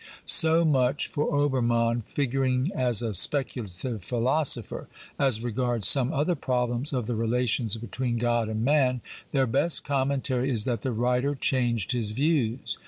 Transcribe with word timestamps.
So 0.25 0.65
much 0.65 1.05
for 1.05 1.31
Obermann 1.31 2.01
figuring 2.01 2.71
as 2.73 3.03
a 3.03 3.13
speculative 3.13 3.73
xxxvlll 3.73 3.81
BIOGRAPHICAL 3.81 3.91
AND 3.97 4.03
philosopher. 4.03 4.87
As 5.19 5.43
regards 5.43 5.87
some 5.87 6.11
other 6.11 6.33
problems 6.33 6.91
of 6.91 7.05
the 7.05 7.13
relations 7.13 7.77
between 7.77 8.17
God 8.17 8.49
and 8.49 8.65
man, 8.65 9.01
their 9.31 9.45
best 9.45 9.83
commentary 9.83 10.49
is 10.49 10.63
that 10.65 10.81
the 10.81 10.91
writer 10.91 11.35
changed 11.35 11.91
his 11.91 12.13
views. 12.13 12.79